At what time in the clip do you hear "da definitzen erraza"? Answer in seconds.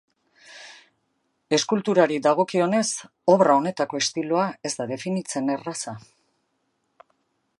4.79-5.97